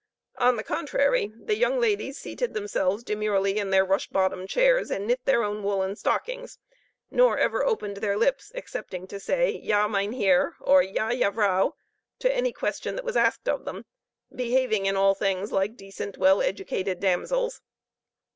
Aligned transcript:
On 0.39 0.55
the 0.55 0.63
contrary, 0.63 1.31
the 1.39 1.55
young 1.55 1.79
ladies 1.79 2.17
seated 2.17 2.55
themselves 2.55 3.03
demurely 3.03 3.59
in 3.59 3.69
their 3.69 3.85
rush 3.85 4.07
bottomed 4.09 4.49
chairs, 4.49 4.89
and 4.89 5.05
knit 5.05 5.23
their 5.25 5.43
own 5.43 5.61
woollen 5.61 5.95
stockings; 5.95 6.57
nor 7.11 7.37
ever 7.37 7.63
opened 7.63 7.97
their 7.97 8.17
lips 8.17 8.51
excepting 8.55 9.05
to 9.05 9.19
say 9.19 9.51
"yah 9.51 9.87
Mynheer," 9.87 10.55
or 10.59 10.81
"yah 10.81 11.11
ya 11.11 11.29
Vrouw," 11.29 11.73
to 12.17 12.33
any 12.35 12.51
question 12.51 12.95
that 12.95 13.05
was 13.05 13.15
asked 13.15 13.45
them; 13.45 13.85
behaving, 14.33 14.87
in 14.87 14.95
all 14.97 15.13
things, 15.13 15.51
like 15.51 15.75
decent, 15.77 16.17
well 16.17 16.41
educated 16.41 16.99
damsels. 16.99 17.61